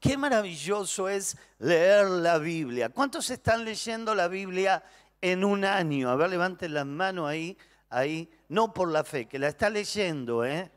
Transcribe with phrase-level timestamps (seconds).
[0.00, 2.88] Qué maravilloso es leer la Biblia.
[2.88, 4.84] ¿Cuántos están leyendo la Biblia
[5.20, 6.08] en un año?
[6.08, 8.30] A ver, levanten las manos ahí, ahí.
[8.48, 10.70] No por la fe, que la está leyendo, ¿eh?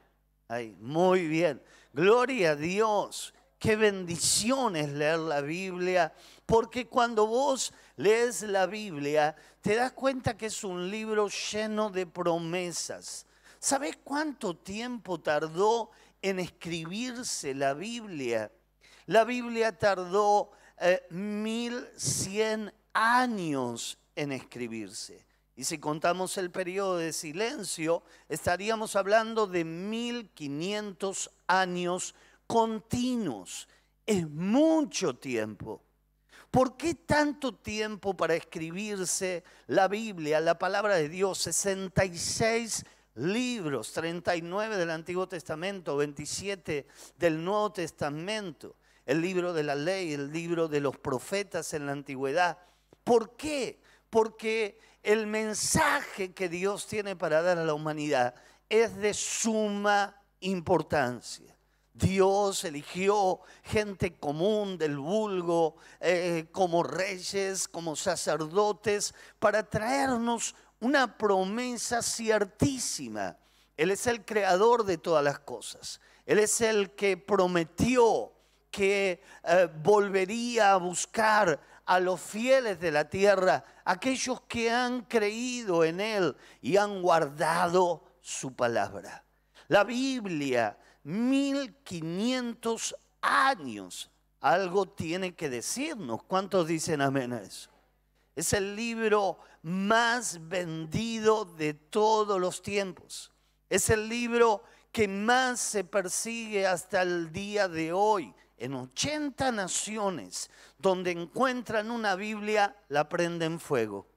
[0.48, 1.62] Ahí, muy bien.
[1.94, 3.34] Gloria a Dios.
[3.60, 6.12] Qué bendición es leer la Biblia,
[6.48, 12.08] porque cuando vos lees la Biblia, te das cuenta que es un libro lleno de
[12.08, 13.28] promesas.
[13.60, 15.92] ¿Sabes cuánto tiempo tardó
[16.24, 18.52] en escribirse la Biblia?
[19.12, 21.02] La Biblia tardó eh,
[21.98, 25.28] cien años en escribirse.
[25.54, 32.16] Y si contamos el periodo de silencio, estaríamos hablando de 1500 años
[32.48, 33.68] continuos.
[34.06, 35.84] Es mucho tiempo.
[36.50, 41.38] ¿Por qué tanto tiempo para escribirse la Biblia, la palabra de Dios?
[41.40, 42.86] 66
[43.16, 50.32] libros, 39 del Antiguo Testamento, 27 del Nuevo Testamento, el libro de la ley, el
[50.32, 52.58] libro de los profetas en la antigüedad.
[53.04, 53.82] ¿Por qué?
[54.10, 58.36] Porque el mensaje que Dios tiene para dar a la humanidad
[58.70, 61.56] es de suma importancia.
[61.94, 72.02] Dios eligió gente común del vulgo, eh, como reyes, como sacerdotes, para traernos una promesa
[72.02, 73.38] ciertísima.
[73.76, 76.00] Él es el creador de todas las cosas.
[76.26, 78.32] Él es el que prometió
[78.72, 85.84] que eh, volvería a buscar a los fieles de la tierra, aquellos que han creído
[85.84, 89.26] en Él y han guardado su palabra.
[89.68, 96.24] La Biblia, 1500 años, algo tiene que decirnos.
[96.24, 97.70] ¿Cuántos dicen amén a eso?
[98.36, 103.32] Es el libro más vendido de todos los tiempos.
[103.70, 108.34] Es el libro que más se persigue hasta el día de hoy.
[108.62, 114.08] En 80 naciones donde encuentran una Biblia, la prenden fuego.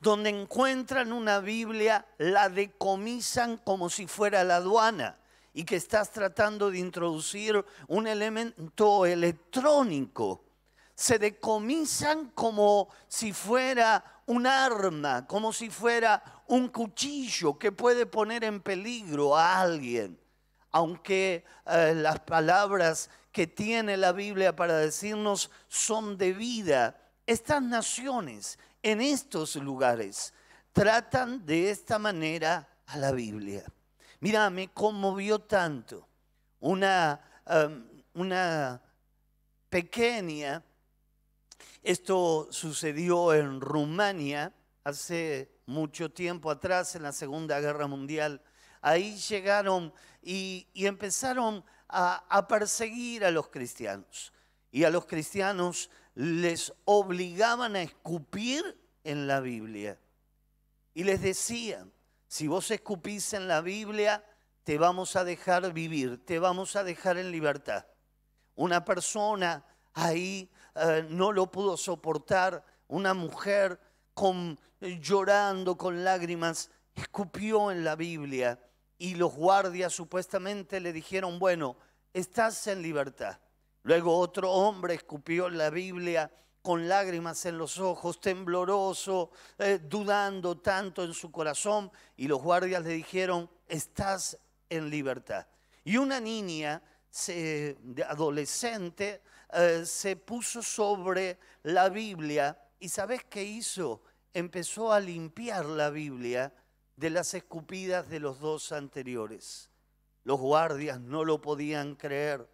[0.00, 5.18] Donde encuentran una Biblia, la decomisan como si fuera la aduana
[5.54, 10.44] y que estás tratando de introducir un elemento electrónico
[10.94, 18.44] se decomisan como si fuera un arma, como si fuera un cuchillo que puede poner
[18.44, 20.20] en peligro a alguien.
[20.72, 28.58] Aunque eh, las palabras que tiene la Biblia para decirnos son de vida, estas naciones
[28.82, 30.32] en estos lugares
[30.72, 33.64] tratan de esta manera a la Biblia.
[34.20, 36.06] Mira, me conmovió tanto
[36.60, 38.80] una, um, una
[39.68, 40.62] pequeña
[41.82, 44.52] esto sucedió en Rumania
[44.84, 48.42] hace mucho tiempo atrás, en la Segunda Guerra Mundial.
[48.80, 49.92] Ahí llegaron
[50.22, 54.32] y, empezaron a, perseguir a los cristianos.
[54.70, 58.62] Y a los cristianos les obligaban a escupir
[59.04, 59.98] en la Biblia.
[60.94, 61.92] Y les decían,
[62.28, 64.24] si vos escupís en la Biblia,
[64.64, 67.86] te vamos a dejar vivir, te vamos a dejar en libertad.
[68.54, 69.64] Una persona
[69.94, 72.64] ahí eh, no lo pudo soportar.
[72.88, 73.80] Una mujer
[74.14, 78.58] con, llorando con lágrimas escupió en la Biblia
[79.00, 81.74] y los guardias supuestamente le dijeron, bueno,
[82.12, 83.38] estás en libertad.
[83.82, 86.30] Luego otro hombre escupió la Biblia
[86.60, 92.84] con lágrimas en los ojos, tembloroso, eh, dudando tanto en su corazón, y los guardias
[92.84, 95.46] le dijeron, estás en libertad.
[95.82, 96.82] Y una niña
[98.06, 99.22] adolescente
[99.54, 104.02] eh, se puso sobre la Biblia y ¿sabes qué hizo?
[104.34, 106.52] Empezó a limpiar la Biblia
[107.00, 109.70] de las escupidas de los dos anteriores.
[110.22, 112.46] Los guardias no lo podían creer.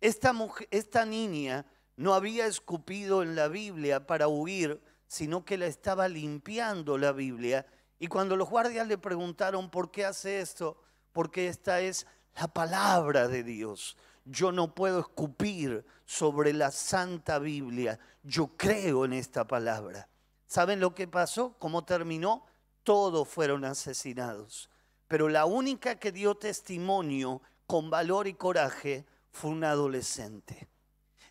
[0.00, 0.34] Esta,
[0.70, 6.96] esta niña no había escupido en la Biblia para huir, sino que la estaba limpiando
[6.96, 7.66] la Biblia.
[7.98, 10.80] Y cuando los guardias le preguntaron por qué hace esto,
[11.12, 13.98] porque esta es la palabra de Dios.
[14.24, 17.98] Yo no puedo escupir sobre la Santa Biblia.
[18.22, 20.08] Yo creo en esta palabra.
[20.46, 21.58] ¿Saben lo que pasó?
[21.58, 22.46] ¿Cómo terminó?
[22.86, 24.70] Todos fueron asesinados.
[25.08, 30.68] Pero la única que dio testimonio con valor y coraje fue un adolescente.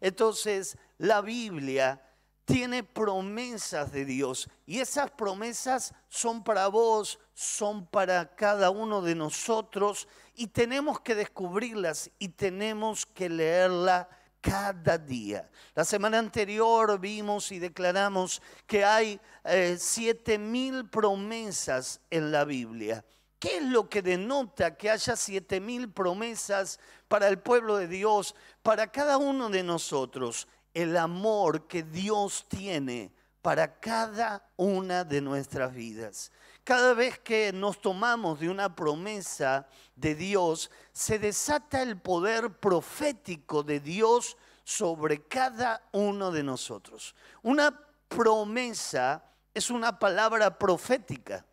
[0.02, 2.04] Entonces, la Biblia
[2.44, 9.16] tiene promesas de Dios y esas promesas son para vos, son para cada uno de
[9.16, 14.10] nosotros y tenemos que descubrirlas y tenemos que leerla
[14.46, 15.50] cada día.
[15.74, 23.04] La semana anterior vimos y declaramos que hay eh, siete mil promesas en la Biblia
[23.46, 28.34] ¿Qué es lo que denota que haya siete mil promesas para el pueblo de Dios,
[28.64, 30.48] para cada uno de nosotros?
[30.74, 33.12] El amor que Dios tiene
[33.44, 36.32] para cada una de nuestras vidas.
[36.66, 43.62] Cada vez que nos tomamos de una promesa de Dios, se desata el poder profético
[43.62, 47.14] de Dios sobre cada uno de nosotros.
[47.44, 49.24] Una promesa
[49.54, 51.46] es una palabra profética.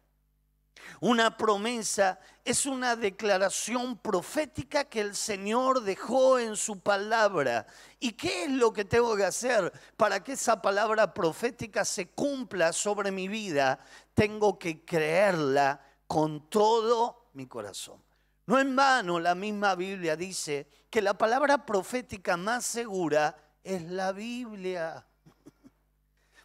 [1.00, 7.66] Una promesa es una declaración profética que el Señor dejó en su palabra.
[8.00, 12.72] ¿Y qué es lo que tengo que hacer para que esa palabra profética se cumpla
[12.72, 13.78] sobre mi vida?
[14.14, 18.02] Tengo que creerla con todo mi corazón.
[18.46, 24.12] No en vano la misma Biblia dice que la palabra profética más segura es la
[24.12, 25.06] Biblia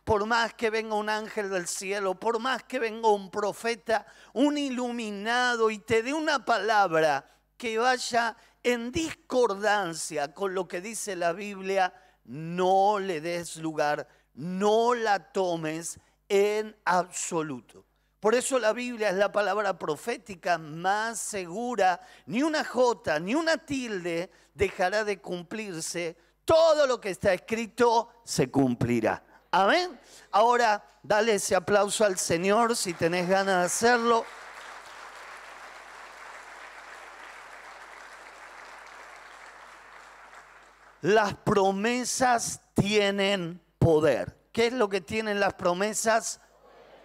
[0.07, 4.57] por más que venga un ángel del cielo, por más que venga un profeta, un
[4.57, 11.33] iluminado y te dé una palabra que vaya en discordancia con lo que dice la
[11.33, 11.93] Biblia,
[12.23, 15.99] no le des lugar, no la tomes
[16.29, 17.83] en absoluto.
[18.21, 21.99] Por eso la Biblia es la palabra profética más segura.
[22.27, 26.15] Ni una jota, ni una tilde dejará de cumplirse.
[26.45, 29.26] Todo lo que está escrito se cumplirá.
[29.51, 29.99] Amén.
[30.31, 34.25] Ahora, dale ese aplauso al Señor si tenés ganas de hacerlo.
[41.01, 44.35] Las promesas tienen poder.
[44.51, 46.41] ¿Qué es lo que tienen las promesas?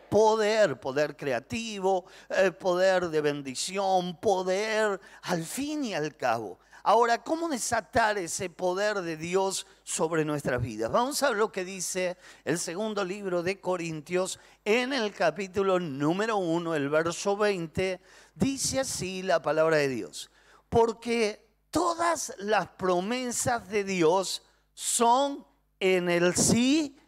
[0.08, 6.58] Poder, poder creativo, eh, poder de bendición, poder al fin y al cabo.
[6.84, 10.90] Ahora, ¿cómo desatar ese poder de Dios sobre nuestras vidas?
[10.90, 16.38] Vamos a ver lo que dice el segundo libro de Corintios en el capítulo número
[16.38, 18.00] 1, el verso 20.
[18.34, 20.32] Dice así la palabra de Dios.
[20.68, 24.42] Porque todas las promesas de Dios
[24.74, 25.46] son
[25.78, 26.98] en el sí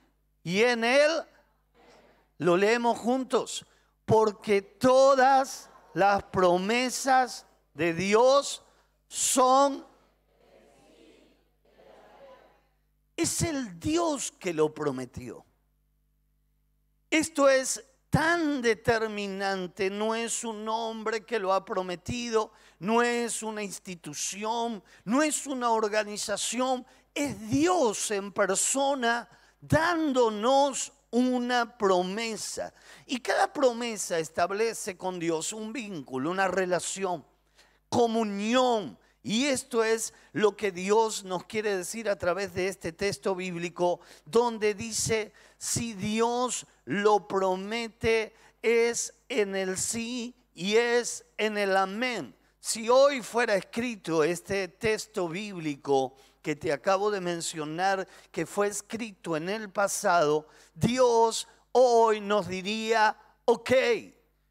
[0.44, 1.10] y en el...
[2.38, 3.66] Lo leemos juntos.
[4.04, 8.63] Porque todas las promesas de Dios
[9.14, 9.86] son...
[13.16, 15.44] Es el Dios que lo prometió.
[17.08, 22.50] Esto es tan determinante, no es un hombre que lo ha prometido,
[22.80, 26.84] no es una institución, no es una organización,
[27.14, 29.28] es Dios en persona
[29.60, 32.74] dándonos una promesa.
[33.06, 37.24] Y cada promesa establece con Dios un vínculo, una relación,
[37.88, 43.34] comunión, y esto es lo que Dios nos quiere decir a través de este texto
[43.34, 51.74] bíblico, donde dice, si Dios lo promete, es en el sí y es en el
[51.74, 52.36] amén.
[52.60, 59.38] Si hoy fuera escrito este texto bíblico que te acabo de mencionar, que fue escrito
[59.38, 63.16] en el pasado, Dios hoy nos diría,
[63.46, 63.70] ok,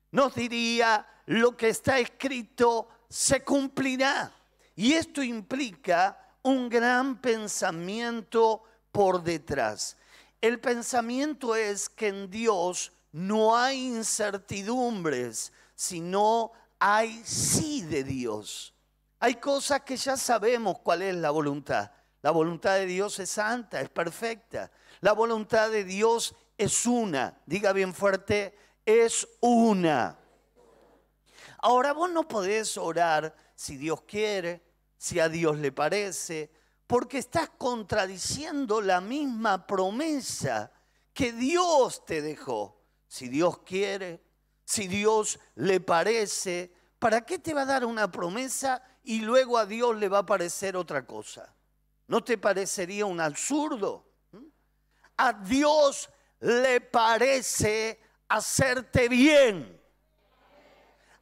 [0.10, 4.34] nos diría, lo que está escrito se cumplirá.
[4.76, 9.98] Y esto implica un gran pensamiento por detrás.
[10.42, 18.74] El pensamiento es que en Dios no hay incertidumbres, sino hay sí de Dios.
[19.20, 21.92] Hay cosas que ya sabemos cuál es la voluntad.
[22.22, 24.72] La voluntad de Dios es santa, es perfecta.
[25.00, 27.38] La voluntad de Dios es una.
[27.46, 30.18] Diga bien fuerte, es una.
[31.60, 34.62] Ahora vos no podés orar si Dios quiere,
[34.98, 36.52] si a Dios le parece,
[36.86, 40.70] porque estás contradiciendo la misma promesa
[41.14, 42.84] que Dios te dejó.
[43.08, 44.22] Si Dios quiere,
[44.66, 49.66] si Dios le parece, ¿para qué te va a dar una promesa y luego a
[49.66, 51.56] Dios le va a parecer otra cosa?
[52.08, 54.06] ¿No te parecería un absurdo?
[54.34, 54.46] ¿Mm?
[55.16, 56.10] A Dios
[56.42, 59.82] le parece hacerte bien.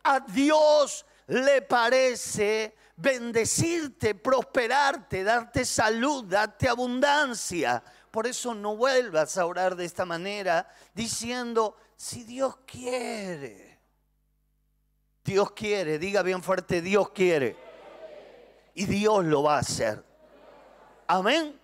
[0.01, 7.81] A Dios le parece bendecirte, prosperarte, darte salud, darte abundancia.
[8.11, 13.79] Por eso no vuelvas a orar de esta manera diciendo, si Dios quiere.
[15.23, 17.55] Dios quiere, diga bien fuerte, Dios quiere.
[18.73, 20.03] Y Dios lo va a hacer.
[21.07, 21.57] Amén.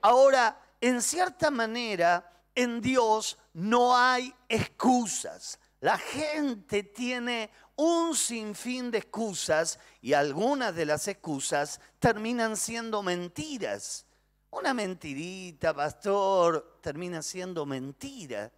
[0.00, 5.60] Ahora, en cierta manera, en Dios no hay excusas.
[5.80, 14.04] La gente tiene un sinfín de excusas y algunas de las excusas terminan siendo mentiras.
[14.50, 18.50] Una mentirita, pastor, termina siendo mentira.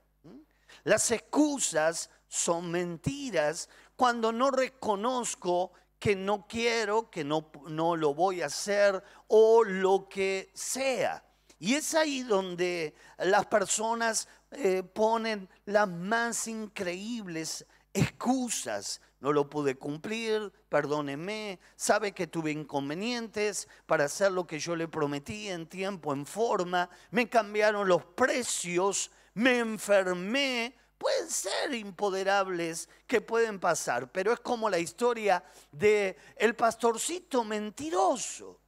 [0.84, 8.40] Las excusas son mentiras cuando no reconozco que no quiero, que no, no lo voy
[8.40, 11.22] a hacer o lo que sea.
[11.58, 19.02] Y es ahí donde las personas eh, ponen las más increíbles excusas.
[19.20, 24.88] No lo pude cumplir, perdóneme, sabe que tuve inconvenientes para hacer lo que yo le
[24.88, 33.20] prometí en tiempo, en forma, me cambiaron los precios, me enfermé, pueden ser impoderables que
[33.20, 38.58] pueden pasar, pero es como la historia de el pastorcito mentiroso.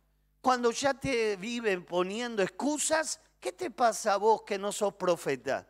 [0.42, 5.66] Cuando ya te viven poniendo excusas, ¿qué te pasa a vos que no sos profeta?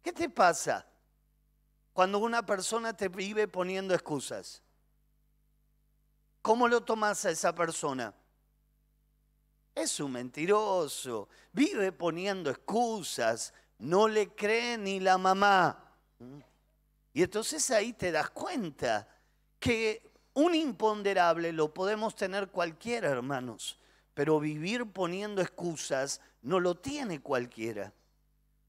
[0.00, 0.86] ¿Qué te pasa
[1.92, 4.62] cuando una persona te vive poniendo excusas?
[6.40, 8.14] ¿Cómo lo tomas a esa persona?
[9.74, 15.96] Es un mentiroso, vive poniendo excusas, no le cree ni la mamá.
[17.12, 19.08] Y entonces ahí te das cuenta
[19.58, 23.78] que un imponderable lo podemos tener cualquiera, hermanos,
[24.14, 27.92] pero vivir poniendo excusas no lo tiene cualquiera.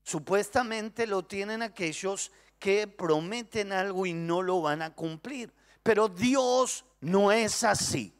[0.04, 2.32] Supuestamente lo tienen aquellos
[2.64, 5.54] que prometen algo y no lo van a cumplir.
[5.84, 8.16] Pero Dios no es así.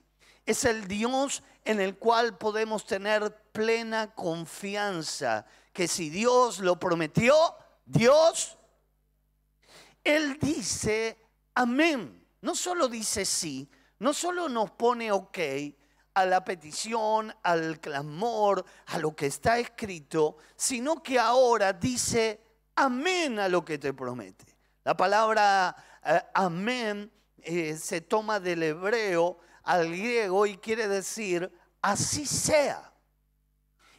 [0.46, 7.34] Es el Dios en el cual podemos tener plena confianza que si Dios lo prometió,
[7.86, 8.58] Dios,
[10.04, 11.18] Él dice
[11.56, 12.28] amén.
[12.42, 15.40] No solo dice sí, no solo nos pone ok
[16.16, 22.43] a la petición, al clamor, a lo que está escrito, sino que ahora dice
[22.76, 24.46] amén a lo que te promete.
[24.84, 25.76] La palabra
[26.06, 31.52] eh, amén eh, se toma del hebreo al griego y quiere decir
[31.82, 32.94] así sea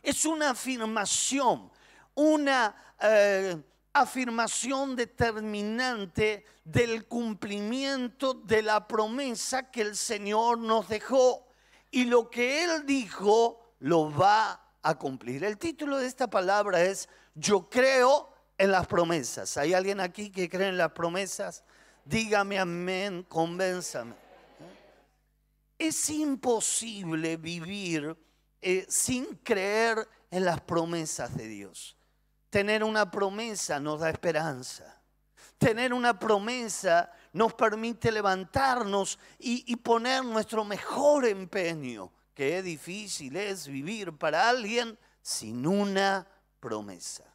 [0.05, 1.73] es una afirmación,
[2.15, 3.57] una eh,
[3.95, 11.49] afirmación determinante del cumplimiento de la promesa que el Señor nos dejó.
[11.91, 15.43] Y lo que Él dijo lo va a cumplir.
[15.43, 19.57] El título de esta palabra es Yo creo en las promesas.
[19.57, 21.65] ¿Hay alguien aquí que cree en las promesas?
[22.05, 24.15] Dígame amén, convénzame.
[25.79, 28.17] Es imposible vivir
[28.61, 31.97] eh, sin creer en las promesas de Dios.
[32.51, 35.03] Tener una promesa nos da esperanza.
[35.59, 42.13] Tener una promesa nos permite levantarnos y, y poner nuestro mejor empeño.
[42.35, 46.27] Qué difícil es vivir para alguien sin una
[46.61, 47.34] promesa.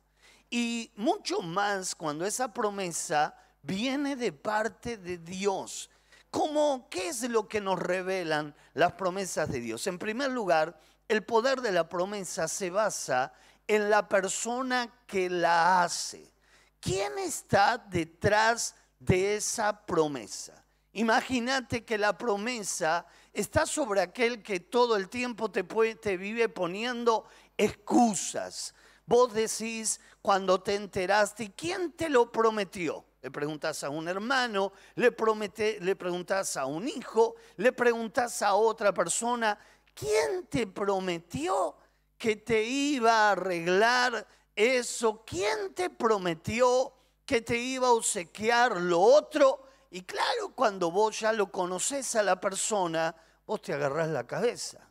[0.50, 5.90] Y mucho más cuando esa promesa viene de parte de Dios.
[6.32, 9.86] ¿Cómo, ¿Qué es lo que nos revelan las promesas de Dios?
[9.88, 13.34] En primer lugar, el poder de la promesa se basa
[13.68, 16.32] en la persona que la hace.
[16.80, 20.64] ¿Quién está detrás de esa promesa?
[20.94, 27.26] Imagínate que la promesa está sobre aquel que todo el tiempo te, te vive poniendo
[27.58, 28.74] excusas.
[29.10, 33.04] Vos decís cuando te enteraste, ¿quién te lo prometió?
[33.24, 38.54] Le preguntas a un hermano, le, promete, le preguntas a un hijo, le preguntas a
[38.54, 39.58] otra persona
[39.96, 41.76] ¿quién te prometió
[42.20, 45.24] que te iba a arreglar eso?
[45.26, 46.94] ¿Quién te prometió
[47.26, 49.64] que te iba a obsequiar lo otro?
[49.90, 53.16] Y claro, cuando vos ya lo conoces a la persona,
[53.48, 54.88] vos te agarrás la cabeza.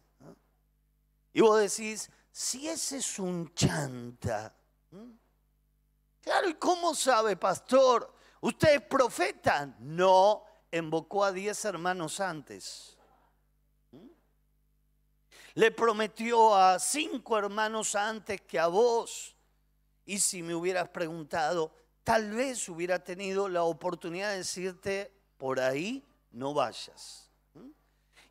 [1.32, 4.54] Y vos decís, si ese es un chanta.
[6.20, 8.14] Claro, ¿y cómo sabe, pastor?
[8.40, 9.74] ¿Usted es profeta?
[9.80, 12.98] No, invocó a diez hermanos antes
[15.58, 19.34] le prometió a cinco hermanos antes que a vos.
[20.06, 21.72] Y si me hubieras preguntado,
[22.04, 27.27] tal vez hubiera tenido la oportunidad de decirte, por ahí no vayas.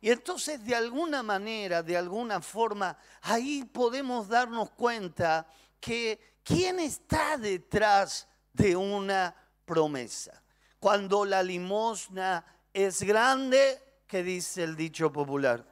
[0.00, 0.06] ¿Mm?
[0.06, 5.46] Y entonces de alguna manera, de alguna forma, ahí podemos darnos cuenta
[5.80, 10.42] que quién está detrás de una promesa.
[10.80, 15.66] Cuando la limosna es grande, ¿qué dice el dicho popular?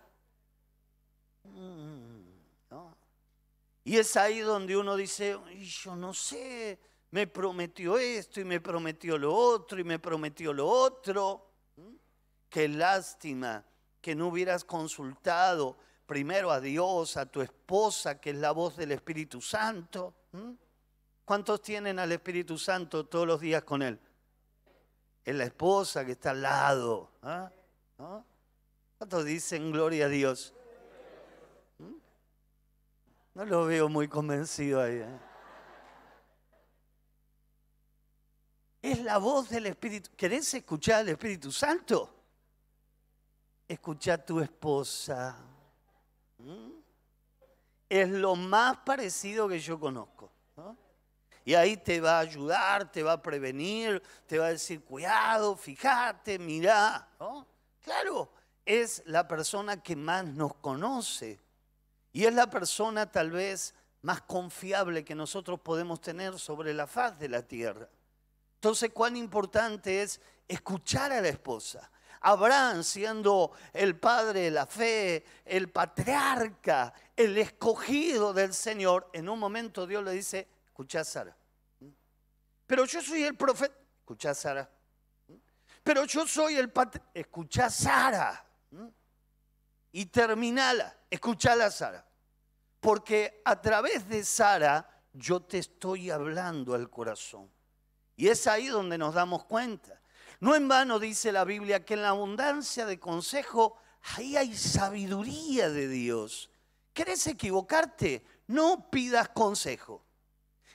[3.84, 6.76] Y es ahí donde uno dice, yo no sé,
[7.12, 11.52] me prometió esto y me prometió lo otro y me prometió lo otro.
[11.76, 11.94] ¿Mm?
[12.48, 13.64] Qué lástima
[14.06, 18.92] que no hubieras consultado primero a Dios, a tu esposa, que es la voz del
[18.92, 20.14] Espíritu Santo.
[21.24, 23.98] ¿Cuántos tienen al Espíritu Santo todos los días con él?
[25.24, 27.10] Es la esposa que está al lado.
[27.20, 27.50] ¿ah?
[28.96, 30.54] ¿Cuántos dicen gloria a Dios?
[33.34, 34.98] No lo veo muy convencido ahí.
[34.98, 35.18] ¿eh?
[38.82, 40.10] Es la voz del Espíritu.
[40.16, 42.15] ¿Querés escuchar al Espíritu Santo?
[43.68, 45.36] Escucha a tu esposa.
[46.38, 46.70] ¿Mm?
[47.88, 50.30] Es lo más parecido que yo conozco.
[51.44, 55.56] Y ahí te va a ayudar, te va a prevenir, te va a decir, cuidado,
[55.56, 57.08] fíjate, mirá.
[57.82, 58.28] Claro,
[58.64, 61.38] es la persona que más nos conoce.
[62.12, 67.16] Y es la persona tal vez más confiable que nosotros podemos tener sobre la faz
[67.18, 67.88] de la tierra.
[68.54, 71.88] Entonces, cuán importante es escuchar a la esposa.
[72.20, 79.38] Abraham siendo el padre de la fe, el patriarca, el escogido del Señor, en un
[79.38, 81.36] momento Dios le dice, escucha Sara.
[82.66, 84.68] Pero yo soy el profeta, escucha Sara.
[85.82, 88.44] Pero yo soy el patriarca, escucha Sara.
[89.92, 92.04] Y terminala, escuchala Sara.
[92.80, 97.50] Porque a través de Sara yo te estoy hablando al corazón.
[98.16, 100.00] Y es ahí donde nos damos cuenta.
[100.40, 103.76] No en vano dice la Biblia que en la abundancia de consejo,
[104.16, 106.50] ahí hay sabiduría de Dios.
[106.92, 108.24] ¿Querés equivocarte?
[108.46, 110.04] No pidas consejo.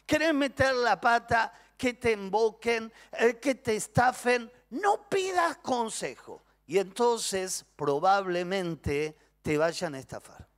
[0.06, 4.52] ¿Querés meter la pata, que te emboquen, eh, que te estafen?
[4.70, 6.44] No pidas consejo.
[6.68, 10.51] Y entonces probablemente te vayan a estafar.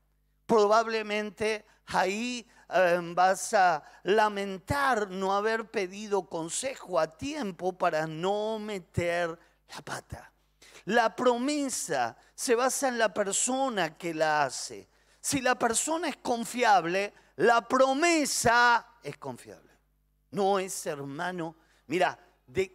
[0.46, 9.38] Probablemente ahí Em, vas a lamentar no haber pedido consejo a tiempo para no meter
[9.70, 10.34] la pata.
[10.86, 14.90] La promesa se basa en la persona que la hace.
[15.22, 19.72] Si la persona es confiable, la promesa es confiable.
[20.32, 21.56] No es hermano.
[21.86, 22.18] Mira,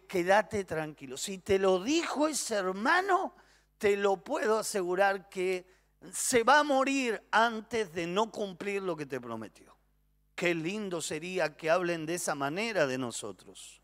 [0.07, 1.17] quédate tranquilo.
[1.17, 3.35] Si te lo dijo ese hermano,
[3.77, 5.67] te lo puedo asegurar que
[6.11, 9.75] se va a morir antes de no cumplir lo que te prometió.
[10.35, 13.81] Qué lindo sería que hablen de esa manera de nosotros.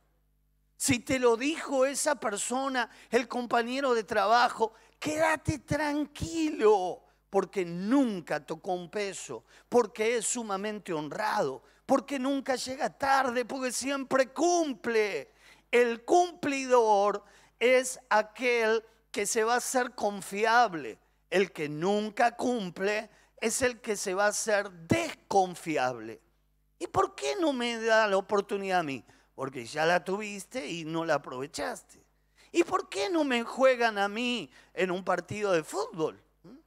[0.77, 8.73] Si te lo dijo esa persona, el compañero de trabajo, quédate tranquilo, porque nunca tocó
[8.73, 15.31] un peso, porque es sumamente honrado, porque nunca llega tarde, porque siempre cumple.
[15.71, 17.23] El cumplidor
[17.59, 20.99] es aquel que se va a ser confiable.
[21.29, 26.21] El que nunca cumple es el que se va a ser desconfiable.
[26.79, 29.03] ¿Y por qué no me da la oportunidad a mí?
[29.33, 32.05] Porque ya la tuviste y no la aprovechaste.
[32.51, 36.21] ¿Y por qué no me juegan a mí en un partido de fútbol?
[36.43, 36.57] ¿Mm?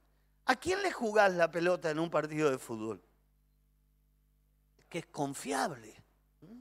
[0.45, 3.01] ¿A quién le jugás la pelota en un partido de fútbol?
[4.87, 5.95] Que es confiable.
[6.41, 6.59] ¿Mm?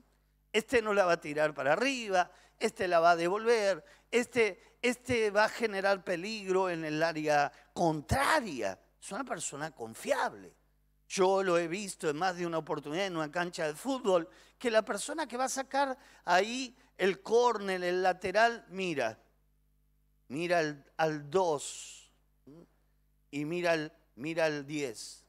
[0.53, 5.31] Este no la va a tirar para arriba, este la va a devolver, este, este
[5.31, 8.79] va a generar peligro en el área contraria.
[9.01, 10.55] Es una persona confiable.
[11.09, 14.71] Yo lo he visto en más de una oportunidad en una cancha de fútbol, que
[14.71, 19.19] la persona que va a sacar ahí el córner, el lateral, mira,
[20.29, 22.13] mira al 2
[23.31, 25.25] y mira al, mira al 10.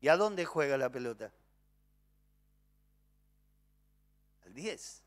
[0.00, 1.32] ¿Y a dónde juega la pelota?
[4.44, 5.05] Al 10.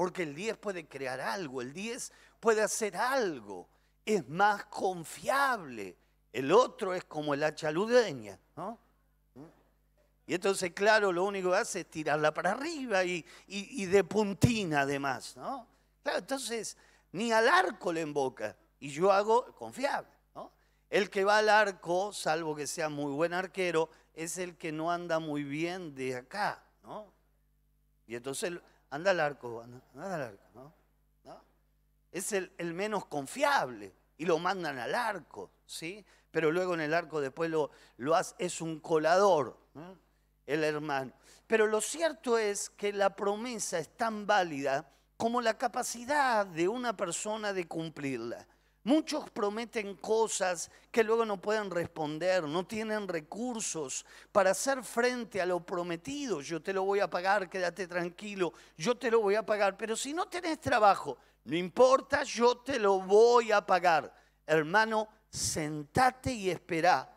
[0.00, 2.10] Porque el 10 puede crear algo, el 10
[2.40, 3.68] puede hacer algo,
[4.02, 5.94] es más confiable.
[6.32, 8.78] El otro es como el hacha ludeña, ¿no?
[10.26, 13.22] Y entonces, claro, lo único que hace es tirarla para arriba y,
[13.84, 15.66] de puntina además, ¿no?
[16.02, 16.78] Claro, entonces,
[17.12, 18.56] ni al arco le emboca.
[18.78, 20.50] Y yo hago confiable, ¿no?
[20.88, 24.90] El que va al arco, salvo que sea muy buen arquero, es el que no
[24.90, 27.12] anda muy bien de acá, ¿no?
[28.06, 28.54] Y entonces,
[28.90, 30.80] anda al arco, anda, al arco, ¿no?
[32.12, 36.04] Es el, el menos confiable y lo mandan al arco, ¿sí?
[36.30, 39.56] pero luego en el arco después lo, lo hace, es un colador,
[40.46, 41.12] el hermano.
[41.46, 46.96] Pero lo cierto es que la promesa es tan válida como la capacidad de una
[46.96, 48.46] persona de cumplirla.
[48.90, 55.46] Muchos prometen cosas que luego no pueden responder, no tienen recursos para hacer frente a
[55.46, 56.40] lo prometido.
[56.40, 59.76] Yo te lo voy a pagar, quédate tranquilo, yo te lo voy a pagar.
[59.76, 64.12] Pero si no tenés trabajo, no importa, yo te lo voy a pagar.
[64.44, 67.08] Hermano, sentate y espera,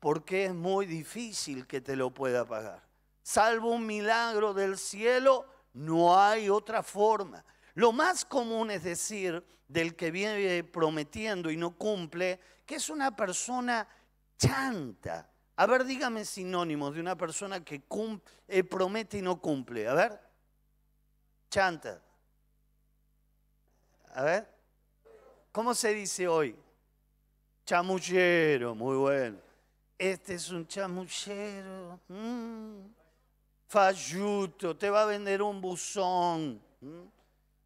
[0.00, 2.82] porque es muy difícil que te lo pueda pagar.
[3.22, 5.44] Salvo un milagro del cielo,
[5.74, 7.44] no hay otra forma.
[7.74, 13.14] Lo más común es decir del que viene prometiendo y no cumple, que es una
[13.14, 13.86] persona
[14.38, 15.30] chanta.
[15.56, 17.82] A ver, dígame sinónimos de una persona que
[18.48, 19.86] eh, promete y no cumple.
[19.88, 20.20] A ver.
[21.50, 22.00] Chanta.
[24.14, 24.48] A ver.
[25.52, 26.56] ¿Cómo se dice hoy?
[27.64, 29.38] Chamuchero, muy bueno.
[29.98, 32.00] Este es un chamuchero.
[32.08, 32.86] Mm.
[33.66, 36.62] Falluto, te va a vender un buzón.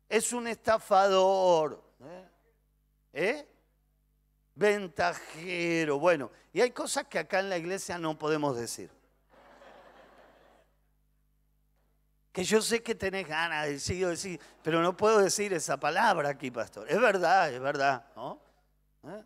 [0.08, 1.82] Es un estafador.
[2.04, 2.28] ¿Eh?
[3.12, 3.48] ¿Eh?
[4.54, 5.98] Ventajero.
[5.98, 8.90] Bueno, y hay cosas que acá en la iglesia no podemos decir.
[12.32, 16.30] Que yo sé que tenés ganas de decir, decir, pero no puedo decir esa palabra
[16.30, 16.90] aquí, pastor.
[16.90, 18.06] Es verdad, es verdad.
[19.04, 19.24] ¿Eh?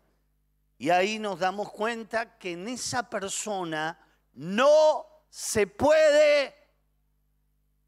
[0.77, 3.97] Y ahí nos damos cuenta que en esa persona
[4.33, 6.53] no se puede,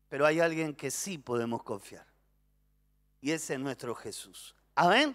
[0.07, 2.07] pero hay alguien que sí podemos confiar.
[3.21, 4.55] Y ese es nuestro Jesús.
[4.81, 5.13] Amén.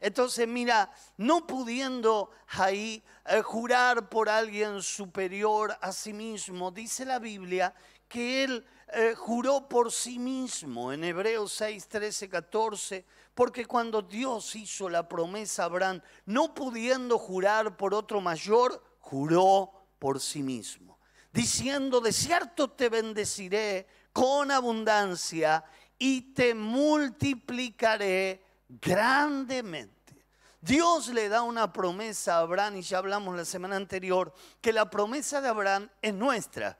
[0.00, 7.18] Entonces, mira, no pudiendo ahí eh, jurar por alguien superior a sí mismo, dice la
[7.18, 7.74] Biblia
[8.08, 14.56] que él eh, juró por sí mismo en Hebreos 6, 13, 14 porque cuando Dios
[14.56, 20.98] hizo la promesa a Abraham, no pudiendo jurar por otro mayor, juró por sí mismo,
[21.30, 25.62] diciendo, de cierto te bendeciré con abundancia
[25.98, 30.26] y te multiplicaré grandemente.
[30.60, 34.88] Dios le da una promesa a Abraham, y ya hablamos la semana anterior, que la
[34.88, 36.78] promesa de Abraham es nuestra.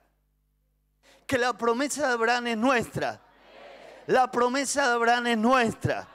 [1.27, 3.21] Que la promesa de Abraham es nuestra.
[4.07, 6.09] La promesa de Abraham es nuestra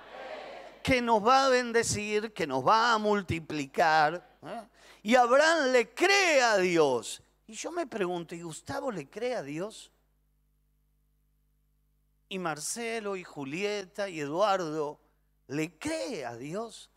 [0.89, 4.39] que nos va a bendecir, que nos va a multiplicar.
[4.43, 4.63] ¿eh?
[5.03, 7.23] Y Abraham le cree a Dios.
[7.47, 9.93] Y yo me pregunto, ¿y Gustavo le cree a Dios?
[12.31, 14.99] Y Marcelo y Julieta y Eduardo
[15.49, 16.91] le cree a Dios.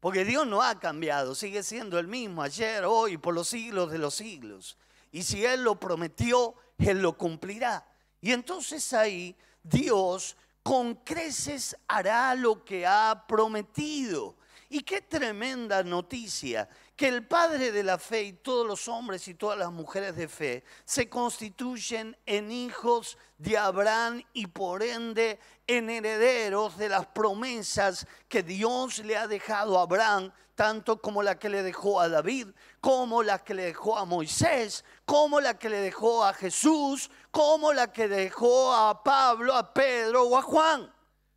[0.00, 3.98] Porque Dios no ha cambiado, sigue siendo el mismo ayer, hoy, por los siglos de
[3.98, 4.76] los siglos.
[5.10, 7.86] Y si Él lo prometió, Él lo cumplirá.
[8.20, 14.36] Y entonces ahí Dios con creces hará lo que ha prometido.
[14.68, 19.34] Y qué tremenda noticia que el Padre de la fe y todos los hombres y
[19.34, 25.90] todas las mujeres de fe se constituyen en hijos de Abraham y por ende en
[25.90, 31.50] herederos de las promesas que Dios le ha dejado a Abraham, tanto como la que
[31.50, 32.48] le dejó a David,
[32.80, 37.74] como la que le dejó a Moisés, como la que le dejó a Jesús, como
[37.74, 40.90] la que dejó a Pablo, a Pedro o a Juan.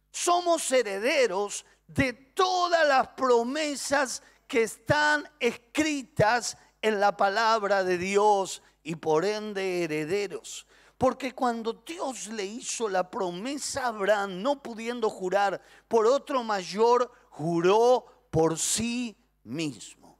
[0.10, 8.96] Somos herederos de todas las promesas que están escritas en la palabra de Dios y
[8.96, 10.66] por ende herederos.
[10.98, 17.12] Porque cuando Dios le hizo la promesa a Abraham, no pudiendo jurar por otro mayor,
[17.30, 20.20] juró por sí mismo.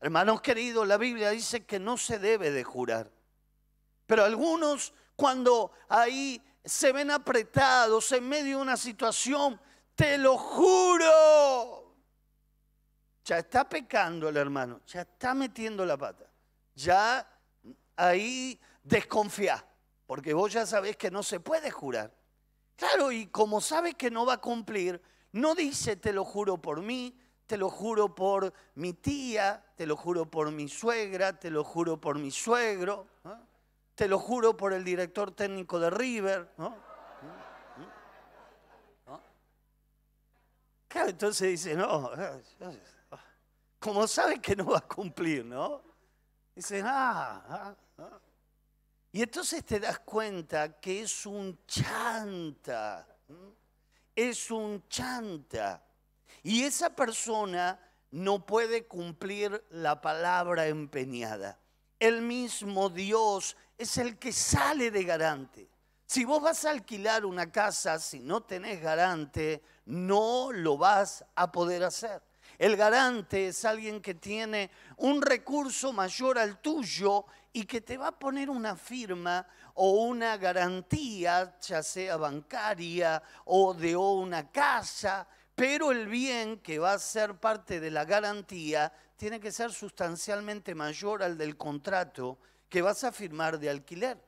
[0.00, 3.12] Hermanos queridos, la Biblia dice que no se debe de jurar.
[4.06, 9.60] Pero algunos cuando ahí se ven apretados en medio de una situación,
[9.94, 11.77] te lo juro.
[13.28, 16.24] Ya está pecando el hermano, ya está metiendo la pata.
[16.74, 17.30] Ya
[17.94, 19.62] ahí desconfía,
[20.06, 22.10] porque vos ya sabés que no se puede jurar.
[22.74, 26.80] Claro, y como sabes que no va a cumplir, no dice te lo juro por
[26.80, 31.64] mí, te lo juro por mi tía, te lo juro por mi suegra, te lo
[31.64, 33.08] juro por mi suegro,
[33.94, 36.50] te lo juro por el director técnico de River.
[36.56, 36.87] ¿no?
[41.08, 42.10] Entonces dice, no,
[43.78, 45.82] como sabe que no va a cumplir, ¿no?
[46.54, 48.20] Dice, ah, ah, ah.
[49.12, 53.06] Y entonces te das cuenta que es un chanta,
[54.14, 55.82] es un chanta.
[56.42, 61.58] Y esa persona no puede cumplir la palabra empeñada.
[61.98, 65.68] El mismo Dios es el que sale de garante.
[66.10, 71.52] Si vos vas a alquilar una casa, si no tenés garante, no lo vas a
[71.52, 72.22] poder hacer.
[72.56, 78.08] El garante es alguien que tiene un recurso mayor al tuyo y que te va
[78.08, 85.92] a poner una firma o una garantía, ya sea bancaria o de una casa, pero
[85.92, 91.22] el bien que va a ser parte de la garantía tiene que ser sustancialmente mayor
[91.22, 94.27] al del contrato que vas a firmar de alquiler.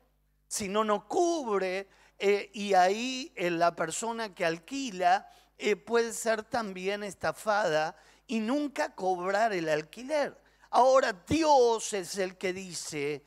[0.51, 1.87] Si no, no cubre
[2.19, 7.95] eh, y ahí eh, la persona que alquila eh, puede ser también estafada
[8.27, 10.37] y nunca cobrar el alquiler.
[10.71, 13.23] Ahora Dios es el que dice,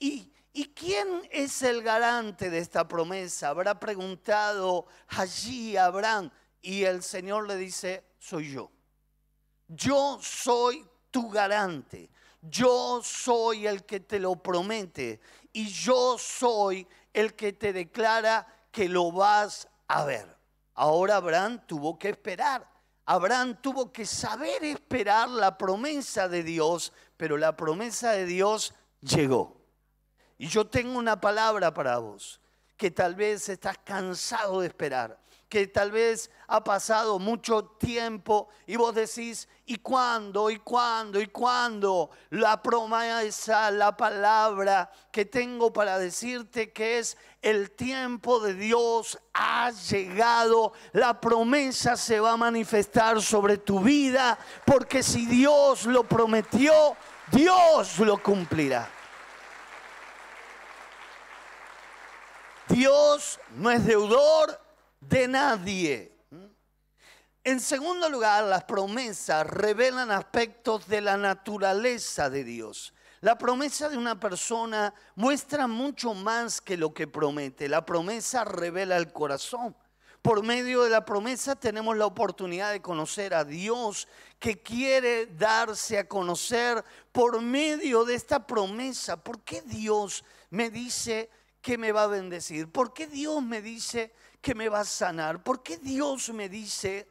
[0.00, 3.50] ¿y, ¿y quién es el garante de esta promesa?
[3.50, 8.72] Habrá preguntado allí Abraham y el Señor le dice, soy yo.
[9.68, 12.10] Yo soy tu garante.
[12.50, 15.20] Yo soy el que te lo promete.
[15.52, 20.36] Y yo soy el que te declara que lo vas a ver.
[20.74, 22.68] Ahora Abraham tuvo que esperar.
[23.06, 29.60] Abraham tuvo que saber esperar la promesa de Dios, pero la promesa de Dios llegó.
[30.38, 32.40] Y yo tengo una palabra para vos
[32.76, 38.76] que tal vez estás cansado de esperar que tal vez ha pasado mucho tiempo y
[38.76, 40.50] vos decís, ¿y cuándo?
[40.50, 41.20] ¿Y cuándo?
[41.20, 42.10] ¿Y cuándo?
[42.30, 49.70] La promesa, la palabra que tengo para decirte que es el tiempo de Dios ha
[49.70, 50.72] llegado.
[50.92, 56.96] La promesa se va a manifestar sobre tu vida porque si Dios lo prometió,
[57.30, 58.90] Dios lo cumplirá.
[62.68, 64.63] Dios no es deudor
[65.08, 66.14] de nadie.
[67.42, 72.94] En segundo lugar, las promesas revelan aspectos de la naturaleza de Dios.
[73.20, 77.68] La promesa de una persona muestra mucho más que lo que promete.
[77.68, 79.76] La promesa revela el corazón.
[80.22, 85.98] Por medio de la promesa tenemos la oportunidad de conocer a Dios que quiere darse
[85.98, 89.22] a conocer por medio de esta promesa.
[89.22, 91.28] ¿Por qué Dios me dice
[91.60, 92.72] que me va a bendecir?
[92.72, 94.14] ¿Por qué Dios me dice
[94.44, 95.42] que me va a sanar?
[95.42, 97.08] ¿Por qué Dios me dice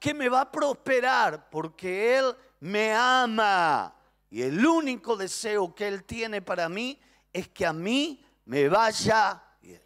[0.00, 1.48] que me va a prosperar?
[1.48, 3.94] Porque Él me ama.
[4.28, 7.00] Y el único deseo que Él tiene para mí
[7.32, 9.80] es que a mí me vaya bien.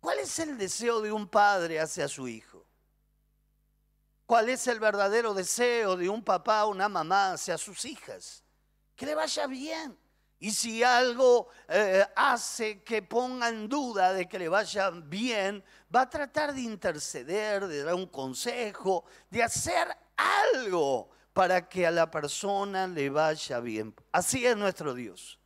[0.00, 2.66] ¿Cuál es el deseo de un padre hacia su hijo?
[4.26, 8.42] ¿Cuál es el verdadero deseo de un papá o una mamá hacia sus hijas?
[8.96, 9.96] Que le vaya bien.
[10.40, 16.02] Y si algo eh, hace que ponga en duda de que le vaya bien, va
[16.02, 22.10] a tratar de interceder, de dar un consejo, de hacer algo para que a la
[22.10, 23.94] persona le vaya bien.
[24.12, 25.38] Así es nuestro Dios.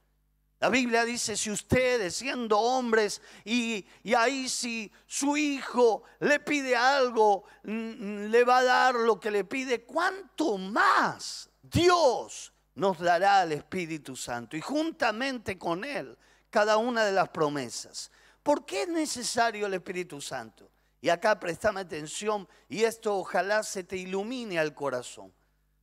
[0.61, 6.77] La Biblia dice, si ustedes siendo hombres y, y, ahí si su hijo le pide
[6.77, 13.53] algo, le va a dar lo que le pide, ¿cuánto más Dios nos dará el
[13.53, 16.17] Espíritu Santo y juntamente con Él
[16.51, 18.11] cada una de las promesas.
[18.43, 20.71] ¿Por qué es necesario el Espíritu Santo?
[21.01, 25.33] Y acá prestame atención y esto ojalá se te ilumine al corazón.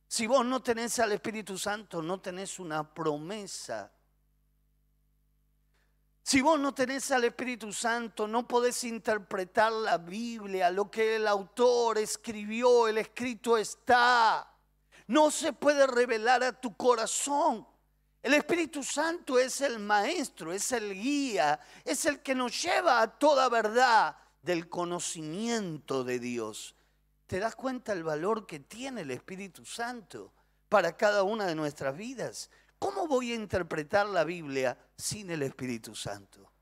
[0.08, 3.92] Si vos no tenés al Espíritu Santo, no tenés una promesa.
[6.22, 11.26] Si vos no tenés al Espíritu Santo, no podés interpretar la Biblia, lo que el
[11.26, 14.49] autor escribió, el escrito está
[15.10, 17.66] no se puede revelar a tu corazón.
[18.22, 23.18] El Espíritu Santo es el maestro, es el guía, es el que nos lleva a
[23.18, 26.76] toda verdad del conocimiento de Dios.
[27.26, 30.32] ¿Te das cuenta el valor que tiene el Espíritu Santo
[30.68, 32.48] para cada una de nuestras vidas?
[32.78, 36.52] ¿Cómo voy a interpretar la Biblia sin el Espíritu Santo?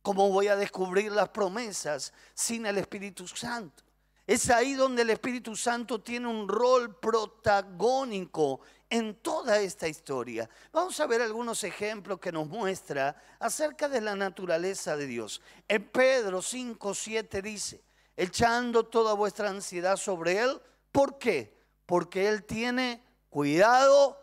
[0.00, 3.84] ¿Cómo voy a descubrir las promesas sin el Espíritu Santo?
[4.30, 10.48] Es ahí donde el Espíritu Santo tiene un rol protagónico en toda esta historia.
[10.70, 15.42] Vamos a ver algunos ejemplos que nos muestra acerca de la naturaleza de Dios.
[15.66, 17.82] En Pedro 5, 7 dice,
[18.16, 20.62] echando toda vuestra ansiedad sobre Él.
[20.92, 21.52] ¿Por qué?
[21.84, 24.16] Porque Él tiene cuidado.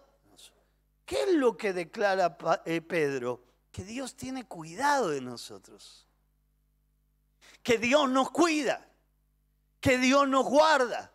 [1.04, 3.44] ¿Qué es lo que declara eh, Pedro?
[3.74, 6.08] Que Dios tiene cuidado de nosotros.
[7.62, 8.88] Que Dios nos cuida
[9.88, 11.10] que Dios nos guarda,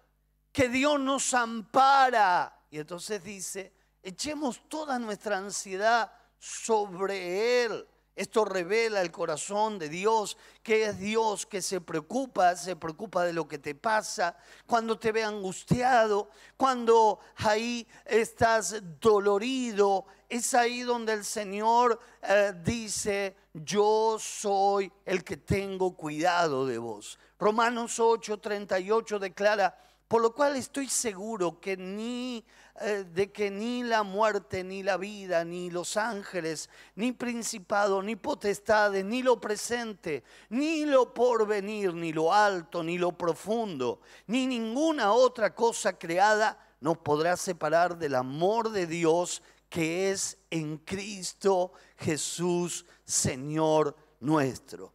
[0.51, 2.59] que Dios nos ampara.
[2.71, 3.71] Y entonces dice,
[4.03, 7.87] echemos toda nuestra ansiedad sobre Él.
[8.17, 13.35] Esto revela el corazón de Dios, que es Dios que se preocupa, se preocupa de
[13.35, 21.13] lo que te pasa, cuando te ve angustiado, cuando ahí estás dolorido, es ahí donde
[21.13, 27.19] el Señor eh, dice, yo soy el que tengo cuidado de vos.
[27.43, 29.77] Romanos 8, 38 declara,
[30.07, 32.45] por lo cual estoy seguro que ni
[32.81, 38.15] eh, de que ni la muerte, ni la vida, ni los ángeles, ni principado, ni
[38.15, 45.13] potestades, ni lo presente, ni lo porvenir, ni lo alto, ni lo profundo, ni ninguna
[45.13, 52.87] otra cosa creada nos podrá separar del amor de Dios que es en Cristo Jesús,
[53.05, 54.93] Señor nuestro.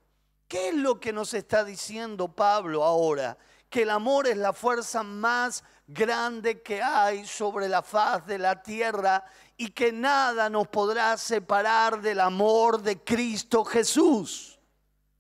[0.48, 3.38] ¿Qué es lo que nos está diciendo Pablo ahora?
[3.70, 8.62] Que el amor es la fuerza más grande que hay sobre la faz de la
[8.64, 9.26] tierra
[9.58, 14.58] y que nada nos podrá separar del amor de Cristo Jesús.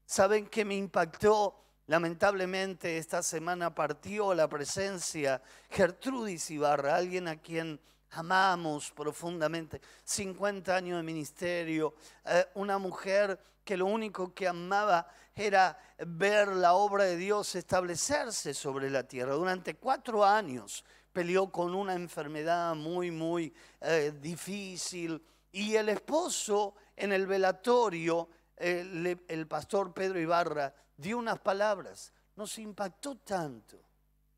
[0.05, 1.61] ¿Saben qué me impactó?
[1.87, 7.79] Lamentablemente esta semana partió la presencia Gertrudis Ibarra, alguien a quien
[8.11, 13.37] amamos profundamente, 50 años de ministerio, eh, una mujer
[13.67, 19.34] que lo único que amaba era ver la obra de Dios establecerse sobre la tierra.
[19.34, 27.12] Durante cuatro años peleó con una enfermedad muy, muy eh, difícil y el esposo en
[27.12, 33.82] el velatorio el, el pastor Pedro Ibarra dio unas palabras, nos impactó tanto.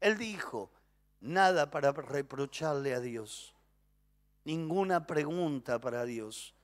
[0.01, 0.71] Él dijo,
[1.19, 3.53] nada para reprocharle a Dios,
[4.43, 6.55] ninguna pregunta para Dios.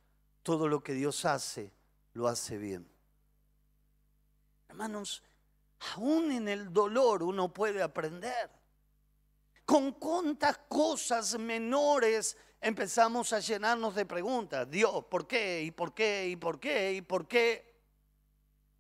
[0.42, 1.72] Todo lo que Dios hace,
[2.16, 2.90] lo hace bien.
[4.70, 5.22] Hermanos,
[5.96, 8.50] aún en el dolor uno puede aprender.
[9.66, 14.70] Con cuántas cosas menores empezamos a llenarnos de preguntas.
[14.70, 15.62] Dios, ¿por qué?
[15.64, 16.30] ¿Y por qué?
[16.30, 16.94] ¿Y por qué?
[16.94, 17.76] ¿Y por qué?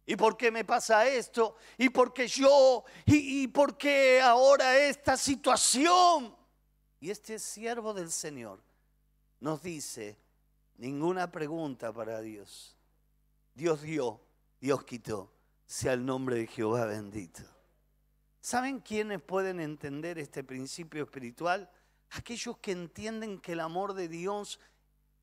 [0.05, 1.57] ¿Y por qué me pasa esto?
[1.77, 2.85] ¿Y por qué yo?
[3.05, 6.33] ¿Y, por qué ahora esta situación?
[7.01, 8.61] Y este siervo del Señor
[9.41, 10.17] nos dice,
[10.77, 12.74] ninguna pregunta para Dios.
[13.55, 14.21] Dios dio,
[14.59, 15.31] Dios quitó.
[15.65, 17.41] Sea el nombre de Jehová bendito.
[18.39, 21.71] ¿Saben quiénes pueden entender este principio espiritual?
[22.11, 24.59] Aquellos que entienden que el amor de Dios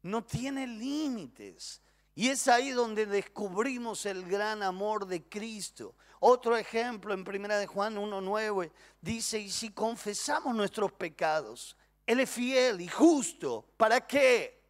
[0.02, 1.80] no tiene límites
[2.14, 5.94] y es ahí donde descubrimos el gran amor de Cristo.
[6.20, 12.30] Otro ejemplo en 1 de Juan 1.9 dice, y si confesamos nuestros pecados, Él es
[12.30, 13.66] fiel y justo.
[13.76, 14.61] ¿Para qué?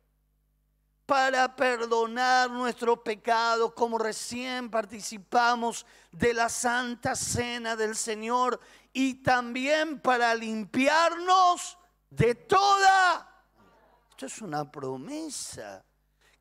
[1.07, 8.61] Para perdonar nuestros pecados, como recién participamos de la santa cena del Señor,
[8.93, 11.79] y también para limpiarnos
[12.11, 13.29] de toda.
[14.11, 15.85] Esto es una promesa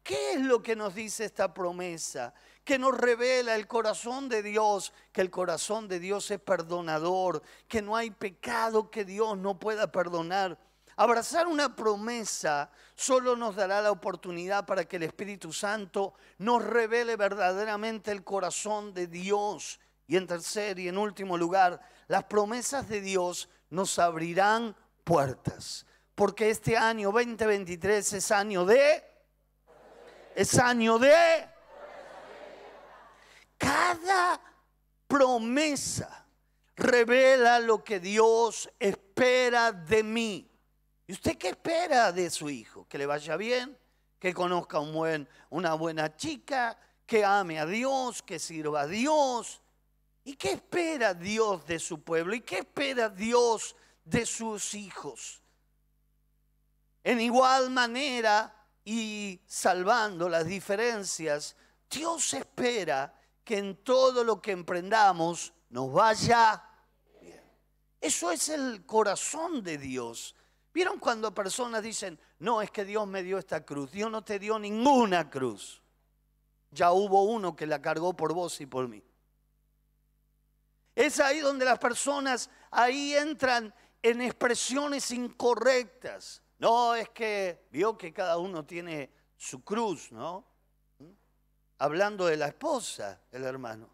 [0.04, 2.34] ¿Qué es lo que nos dice esta promesa?
[2.64, 7.82] Que nos revela el corazón de Dios, que el corazón de Dios es perdonador, que
[7.82, 10.58] no hay pecado que Dios no pueda perdonar.
[11.02, 17.16] Abrazar una promesa solo nos dará la oportunidad para que el Espíritu Santo nos revele
[17.16, 19.80] verdaderamente el corazón de Dios.
[20.06, 25.88] Y en tercer y en último lugar, las promesas de Dios nos abrirán puertas.
[26.14, 29.04] Porque este año 2023 es año de
[30.36, 31.50] es año de...
[33.58, 34.40] Cada
[35.08, 36.28] promesa
[36.76, 40.51] revela lo que Dios espera de mí.
[41.12, 42.88] ¿Y usted qué espera de su hijo?
[42.88, 43.78] Que le vaya bien,
[44.18, 49.62] que conozca un una buena chica, que ame a Dios, que sirva a Dios.
[50.24, 52.34] ¿Y qué espera Dios de su pueblo?
[52.34, 55.42] ¿Y qué espera Dios de sus hijos?
[57.04, 61.58] En igual manera, y salvando las diferencias,
[61.90, 66.64] Dios espera que en todo lo que emprendamos nos vaya
[67.20, 67.44] bien.
[68.00, 70.38] Eso es el corazón de Dios.
[70.74, 73.92] ¿Vieron cuando personas dicen, no, es que Dios me dio esta cruz?
[73.92, 75.82] Dios no te dio ninguna cruz.
[76.72, 79.04] Ya hubo uno que la cargó por vos y por mí.
[80.96, 86.42] Es ahí donde las personas ahí entran en expresiones incorrectas.
[86.60, 90.46] No, es que vio que cada uno tiene su cruz, ¿no?
[91.80, 93.90] Hablando de la esposa, el hermano.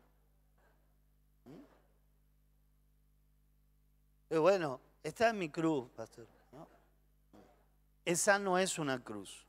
[4.30, 6.37] Bueno, esta es mi cruz, pastor.
[8.08, 9.46] Esa no es una cruz.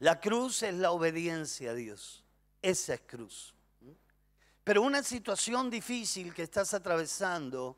[0.00, 2.24] La cruz es la obediencia a Dios.
[2.60, 3.54] Esa es cruz.
[4.64, 7.76] Pero una situación difícil que estás atravesando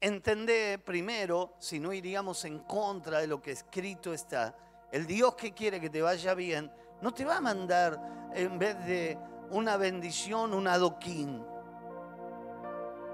[0.00, 4.56] entender primero, si no iríamos en contra de lo que escrito está,
[4.92, 6.70] el Dios que quiere que te vaya bien,
[7.02, 9.18] no te va a mandar en vez de
[9.50, 11.44] una bendición, un adoquín.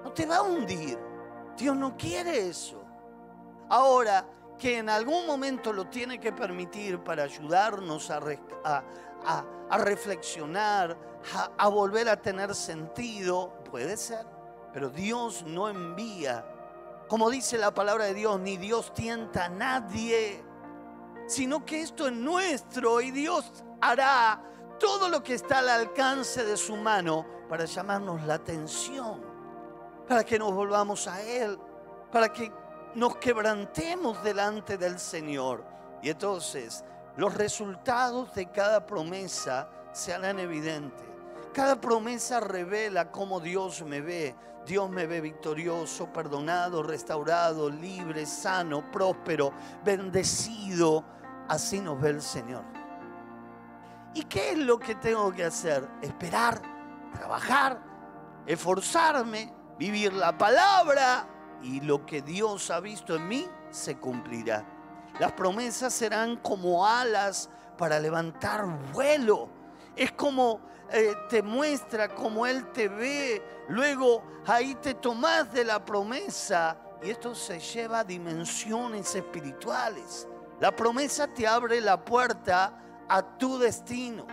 [0.05, 0.99] No te va a hundir.
[1.57, 2.85] Dios no quiere eso.
[3.71, 4.27] Ahora,
[4.63, 8.21] que en algún momento lo tiene que permitir para ayudarnos a,
[9.77, 10.97] reflexionar,
[11.59, 14.25] a volver a tener sentido, puede ser.
[14.73, 16.47] Pero Dios no envía
[17.13, 20.43] como dice la palabra de Dios, ni Dios tienta a nadie,
[21.27, 24.43] sino que esto es nuestro y Dios hará
[24.81, 29.21] todo lo que está al alcance de su mano para llamarnos la atención,
[30.09, 31.59] para que nos volvamos a Él,
[32.11, 32.51] para que
[32.95, 35.65] nos quebrantemos delante del Señor.
[36.03, 36.85] Y entonces
[37.17, 41.07] los resultados de cada promesa se harán evidentes.
[41.53, 44.35] Cada promesa revela cómo Dios me ve.
[44.67, 49.53] Dios me ve victorioso, perdonado, restaurado, libre, sano, próspero,
[49.85, 51.05] bendecido.
[51.49, 52.63] Así nos ve el Señor.
[54.15, 55.89] ¿Y qué es lo que tengo que hacer?
[56.01, 56.63] Esperar,
[57.15, 57.79] trabajar,
[58.47, 61.27] esforzarme, vivir la palabra
[61.63, 64.65] y lo que Dios ha visto en mí se cumplirá.
[65.19, 69.49] Las promesas serán como alas para levantar vuelo.
[69.95, 70.61] Es como
[70.91, 73.43] eh, te muestra cómo Él te ve.
[73.69, 80.27] Luego ahí te tomas de la promesa y esto se lleva a dimensiones espirituales.
[80.61, 84.27] La promesa te abre la puerta a tu destino.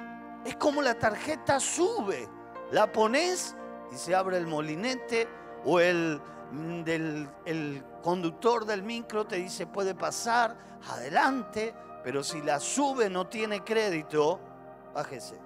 [0.45, 2.30] Es como la tarjeta sube.
[2.71, 3.55] La pones
[3.91, 5.27] y se abre el molinete
[5.66, 10.55] o el, mm, del, el conductor del micro te dice puede pasar
[10.89, 14.39] adelante, pero si la sube no tiene crédito,
[14.93, 15.39] bájese.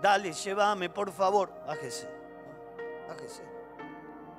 [0.00, 2.08] Dale, llévame, por favor, bájese.
[3.08, 3.42] Bájese.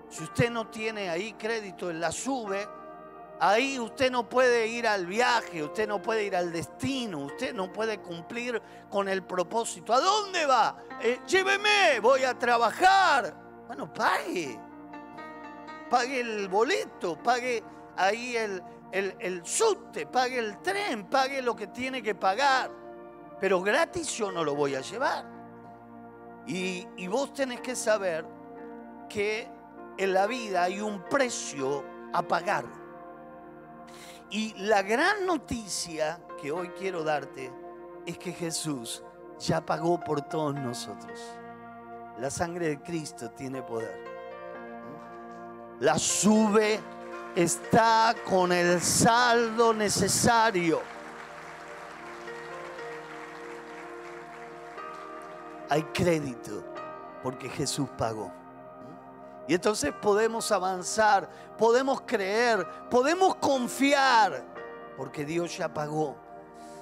[0.10, 2.68] Si usted no tiene ahí crédito en la sube,
[3.40, 7.72] Ahí usted no puede ir al viaje, usted no puede ir al destino, usted no
[7.72, 9.94] puede cumplir con el propósito.
[9.94, 10.78] ¿A dónde va?
[11.02, 13.36] Eh, lléveme, voy a trabajar.
[13.68, 14.60] Bueno, pague.
[15.90, 17.64] Pague el boleto, pague
[17.96, 18.62] ahí el,
[18.92, 22.72] el, subte, pague el tren, pague lo que tiene que pagar.
[23.40, 25.26] Pero gratis yo no lo voy a llevar.
[26.48, 28.26] Y, y vos tenés que saber
[29.10, 29.48] que
[29.98, 32.66] en la vida hay un precio a pagar.
[34.30, 37.52] Y la gran noticia que hoy quiero darte
[38.06, 39.04] es que Jesús
[39.40, 41.38] ya pagó por todos nosotros.
[42.20, 44.00] La sangre de Cristo tiene poder.
[45.80, 46.80] La sube
[47.36, 50.82] está con el saldo necesario.
[55.70, 56.64] Hay crédito
[57.22, 58.32] porque Jesús pagó.
[59.48, 64.44] Y entonces podemos avanzar, podemos creer, podemos confiar,
[64.98, 66.16] porque Dios ya pagó.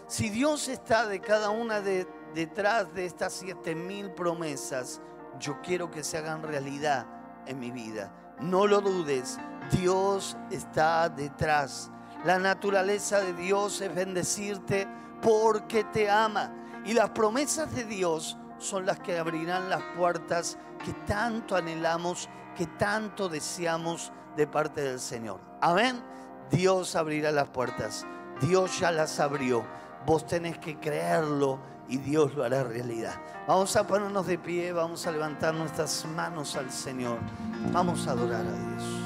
[0.08, 5.02] Si Dios está de cada una de, detrás de estas siete mil promesas,
[5.40, 7.06] yo quiero que se hagan realidad
[7.46, 8.12] en mi vida.
[8.40, 9.40] No lo dudes,
[9.72, 11.92] Dios está detrás.
[12.26, 14.88] La naturaleza de Dios es bendecirte
[15.22, 16.54] porque te ama.
[16.86, 22.68] Y las promesas de Dios son las que abrirán las puertas que tanto anhelamos que
[22.68, 25.40] tanto deseamos de parte del Señor.
[25.62, 26.02] Amén.
[26.52, 28.06] Dios abrirá las puertas.
[28.42, 29.66] Dios ya las abrió.
[30.06, 31.60] Vos tenés que creerlo
[31.94, 33.14] y Dios lo hará realidad.
[33.48, 37.20] Vamos a ponernos de pie, vamos a levantar nuestras manos al Señor,
[37.72, 39.04] vamos a adorar a Dios.